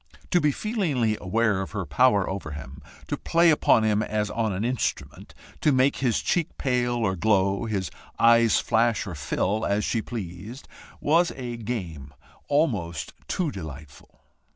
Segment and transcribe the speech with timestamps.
[0.31, 4.51] To be feelingly aware of her power over him, to play upon him as on
[4.51, 9.83] an instrument, to make his cheek pale or glow, his eyes flash or fill, as
[9.85, 10.67] she pleased,
[10.99, 12.15] was a game
[12.47, 14.21] almost too delightful.